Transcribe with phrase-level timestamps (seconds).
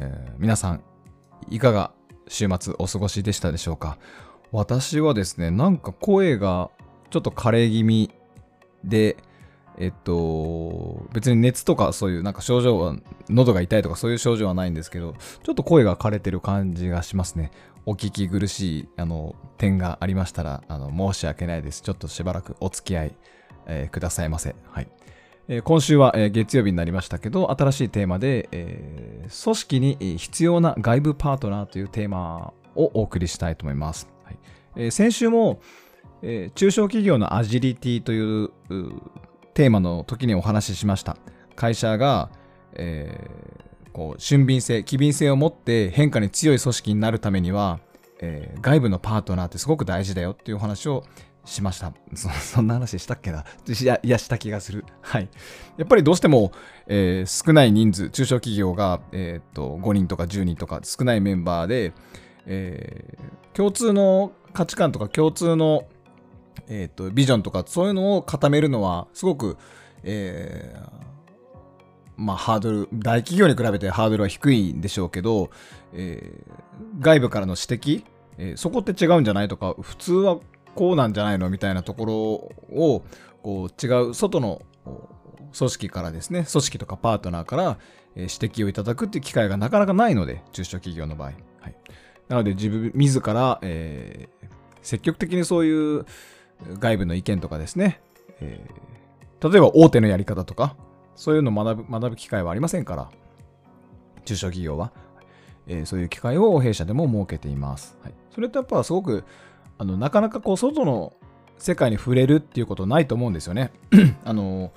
[0.00, 0.82] えー皆さん
[1.48, 1.92] いかが
[2.28, 3.98] 週末お過ごしでしたでしょうか？
[4.52, 6.70] 私はですねなんか声が
[7.10, 8.10] ちょっと枯れ気味
[8.82, 9.16] で
[9.78, 12.96] えっと別に熱とかそういうなんか症状は
[13.28, 17.50] 喉が痛いとかそういう症状はないんですけどちょっと声が枯れてる感じがしますね。
[17.86, 21.82] お聞き苦しいあの点がありましたらあの申し訳ないです。
[21.82, 23.14] ちょっとしばらくお付き合い、
[23.66, 24.54] えーくださいませ。
[24.70, 24.88] はい。
[25.48, 34.08] え今週は、え月曜日になりましたけど、新しいテーマで、えー組織に必要な外部パートナーというテーマをお送りしたいと思います。
[34.24, 34.38] はい
[34.76, 35.60] えー先週も、
[36.22, 38.50] えー中小企業のアジリティという
[39.54, 41.16] テーマの時にお話ししました。
[41.56, 42.30] 会社が、
[42.74, 43.60] えー
[43.92, 47.80] こう俊敏性、機敏性を持って変化に強い組織になるためには、
[48.20, 51.04] えー外部のパートナーってすごく大事だよっていうお話を
[51.44, 51.92] しました。
[52.14, 53.44] そそんな話したっけな？
[53.66, 54.84] いや、いやした気がする。
[55.00, 55.28] はい。
[55.76, 56.52] やっぱりどうしても、
[56.86, 61.92] えー少ない人数、中小企業が、えーっと5人とか10人とか少ないメンバーで、
[62.46, 65.84] えー共通の価値観とか共通の、
[66.68, 69.56] えーっとビジョンとかそういうのを固めるのはすごく、
[70.04, 70.76] え
[72.16, 75.50] まあ、ハードル、大企業に比べてハードルは低いんでしょうけど、
[75.92, 78.04] えー外部からの指摘、
[78.38, 80.38] えーそこって違うんじゃないとか、普通は
[80.74, 83.02] こうなんじゃないのみたいなところを、
[83.42, 84.62] こう違う外の
[85.56, 87.78] 組織からですね、組織とかパートナーから、
[88.16, 91.28] 指摘をいただくっていう機会がなかなかないので、中小企業の場合。
[91.60, 91.74] はい、
[92.28, 94.40] なので、自分、自ら、えー
[94.82, 96.06] 積極的にそういう
[96.78, 98.00] 外部の意見とかですね、
[98.40, 100.76] えー例えば大手のやり方とか、
[101.16, 103.10] そういうのを学ぶ学ぶ機会はありませんから、
[104.24, 104.92] 中小企業は、
[105.66, 107.96] えーそういう機会を弊社でも設けています。
[108.02, 109.24] はい、それとやっぱすごく
[109.80, 111.14] あのなかなかこう外の
[111.56, 113.72] 世界に触れるっていうことないと思うんですよね。
[114.24, 114.72] あの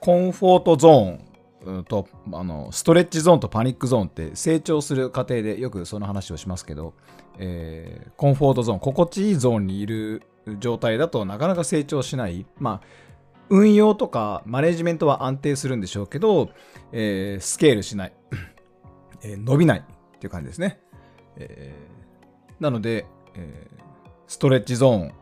[0.00, 6.92] コンフォートゾーンとあのストレッチゾーンとパニックゾーンって成長する過程でよくその話をしますけど、
[7.38, 10.22] えーコンフォートゾーン心地いいゾーンにいる
[10.58, 12.44] 状態だとなかなか成長しない。
[12.58, 12.86] まあ
[13.48, 16.50] 運用とかマネジメントは安定するんでしょうけど、
[16.92, 18.12] えースケールしない、
[19.24, 20.82] えー伸びないっていう感じですね、
[21.38, 23.06] えーなので、
[23.36, 23.74] えー
[24.26, 25.12] ストレッチゾーン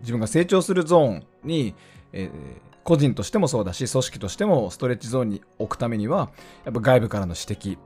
[0.00, 1.74] 自分が成長するゾーンに、
[2.12, 6.30] えー個人としてもそうだし組織としてもストレッチゾーンに置くためには
[6.64, 7.78] やっぱ外部からの指摘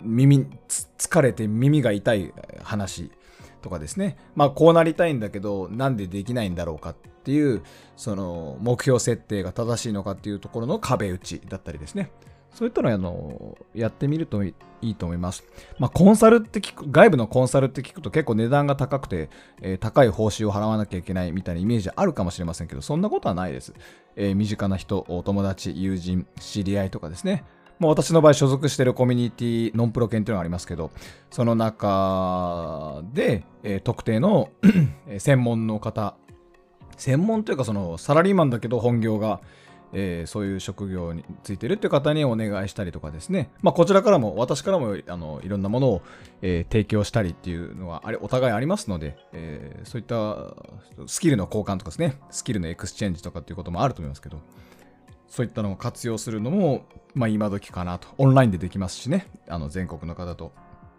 [0.00, 0.46] 耳
[0.98, 3.10] 疲れて耳が痛い話
[3.60, 4.16] とかですね。
[4.34, 7.62] まあこうなりたいんだけどなんでできないんだろうかっていう
[7.96, 12.10] その目標設定が正しいのかっていうところの壁打ちだったりですね。
[12.52, 15.44] そういったのをあのやってみるといいと思います。
[15.78, 19.30] まあ、コンサルって聞く、外部のコンサルって聞くと結構値段が高くて、
[19.62, 23.72] えー高い報酬を払わなきゃいけないみたいなイメージあるかもしれませんけど、そんなことはないです。
[24.16, 27.44] えー身近な人、お友達、友人、知り合いとかですね。
[27.78, 30.90] もう私の場合所属しているコミュニティ、ノンプロ研っていうのがありますけど、
[31.30, 34.50] その中で、えー特定の
[35.18, 36.14] 専門の方、
[36.96, 39.40] 専門というかそのサラリーマンだけど本業が、
[39.92, 46.02] えーそういう職業についてるっていう方にお願いしたりとかですね、まあ、こちらからも私からもあのいろんなものを、
[46.42, 50.54] えー提供したりっていうのはあれお互いありますので、えーそういった
[51.06, 52.20] スキルの交換とかですね。
[52.30, 54.40] スキルの exchange とかっていうこともあると思いますけど
[55.28, 56.84] そういったのを活用するのも、
[57.14, 58.08] まあ、今時かなと。
[58.18, 59.26] オンラインでできますしね。
[59.48, 60.52] あの全国の方と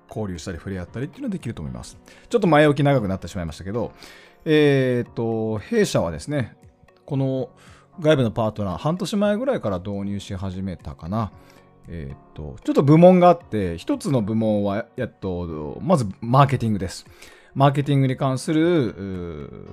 [0.09, 1.97] 交流したり触れ合ったりっていうのはできると思います。
[2.29, 3.93] ちょっと前置き長くなってしまいましたけど
[4.45, 6.55] えっ、と弊社はですね
[7.05, 7.49] この
[7.99, 11.31] 外部のパートナー半年前ぐらいから導入し始めたかな。
[11.87, 17.05] えーっと、ちょっと部門があって、一つの部門は、えっと、まずマーケティングです。
[17.53, 19.67] マーケティングに関する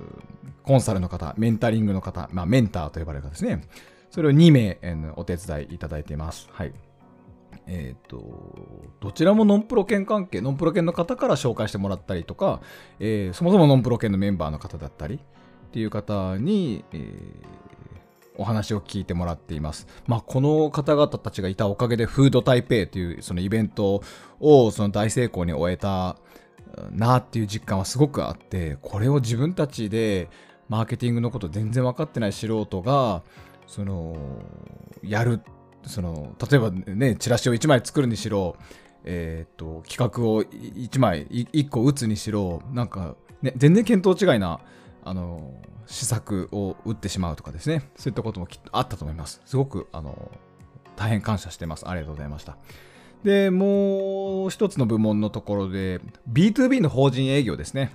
[0.63, 3.61] コンサルの方、メンタリングの方、まあ、メンターと呼ばれる方ですね。
[4.09, 4.79] それを2名
[5.15, 6.49] お手伝いいただいています。
[6.51, 6.73] はい。
[7.67, 12.61] えっ、と、どちらもノンプロ犬関係、ノンプロ犬の方から紹介してもらったりとか、
[12.99, 17.68] えーそもそもノンプロ犬のメンバーの方だったりっていう方に、えー
[18.37, 19.87] お話を聞いてもらっています。
[20.07, 24.01] まあ、この方々たちがいたおかげで、フード台北というそのイベント
[24.39, 26.17] をその大成功に終えた
[26.91, 30.29] なっていう実感はすごくあって、これを自分たちで
[30.69, 33.23] マーケティングのこと全然分かってない素人が、
[33.67, 34.15] その、
[35.03, 35.41] やる、
[35.85, 38.55] その、例えばね、チラシを1枚作るにしろ、
[39.03, 44.59] えっ、と、企画を1枚、1個打つにしろ、なんか、ね、全然見当違いな、
[45.03, 45.53] あの、
[45.85, 49.41] 施策を打ってしまうとかですね、そういったこともきっとあったと思います。
[49.45, 50.31] すごく、あの、
[50.95, 51.87] 大変感謝してます。
[51.87, 52.57] ありがとうございました。
[53.23, 55.99] で、もう一つの部門のところで、
[56.31, 57.91] B2B の法人営業ですね。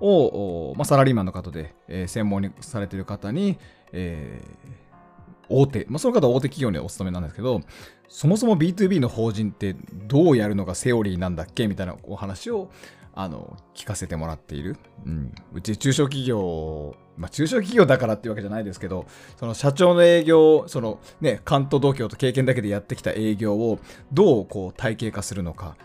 [0.00, 3.58] を、まあ、サラリーマンの方で、えー、専門にされている方に、
[3.92, 7.60] えー、大手、まあ、その方は大手企業にお勤めなんですけど、
[8.08, 9.76] そもそも B2B の法人って
[10.06, 11.68] どうやるのがセオリーなんだっけ？
[11.68, 12.70] みたいなお話を
[13.14, 14.76] あの聞かせてもらっている。
[15.04, 19.06] うん、うち中小企業、まあ、中小企業だからっていうわけじゃないですけど、
[19.36, 23.78] その社長の営業、そのね、関東同郷と経験だけでやってきた営業を
[24.12, 25.76] どうこう体系化するのか。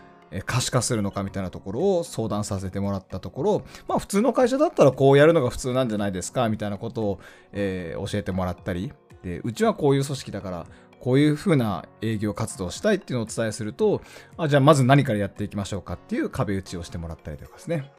[0.44, 7.20] 可視化するのかみたいなところを相談させてもらったところ、まあ普通の会社だったらこうやるのが普通なんじゃないですかみたいなことを、
[7.52, 8.92] えー、教えてもらったり、
[9.22, 10.66] で、うちはこういう組織だから
[11.00, 14.02] こういうふうな営業活動をしたいっていうのをお伝えすると、
[14.36, 17.92] あじゃあまず何からやっていきましょうかっていう壁打ちをしてもらったりとかですね。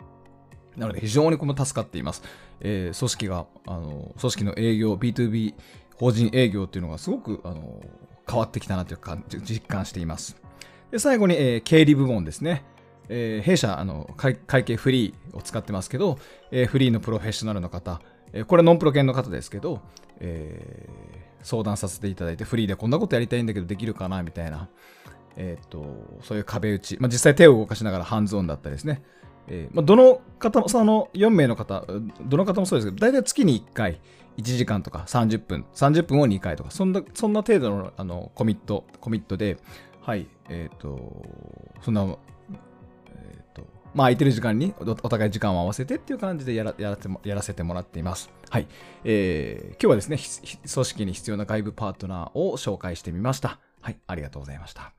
[0.77, 2.23] なので非常にこの助かっています。
[2.61, 5.53] えー、組織が、あの、組織の営業、B2B
[5.95, 7.81] 法人営業っていうのがすごく、あの、
[8.29, 10.37] 変わってきたなというか、実感しています。
[10.91, 12.63] で、最後に、えー、経理部門ですね。
[13.09, 16.19] えー、弊社、あの会、会計フリーを使ってますけど、
[16.51, 18.01] えー、フリーのプロフェッショナルの方、
[18.33, 19.81] えー、これノンプロ系の方ですけど、
[20.19, 24.69] えー、相談させていただいて、フリーでこんなことやりたいんだけどできるかなみたいな、
[25.36, 25.86] えっ、ー、と、
[26.21, 29.03] そういう壁打ち、まあ、実際手を動かしながらハンズオンだったりですね。
[29.47, 31.86] えー、まあ、どの方も、その4名の方、
[32.25, 34.00] どの方もそうですけど、大体月に1回、
[34.38, 39.57] 1時間とか30分、30分を2回とか、そんな、そんな程度のあのコミット、コミットで、
[40.01, 41.24] はい、えっ、ー、と、
[41.81, 42.06] そんな
[43.94, 48.30] まあ、空いてる時間にお互い時間を合わせてっていう感じでやらやらやらせてもらっています。
[48.50, 48.68] はい。
[49.03, 50.18] えー、今日はですね、
[50.71, 53.59] 組織に必要な外部パートナーを紹介してみました。
[53.81, 54.98] はい、ありがとうございました。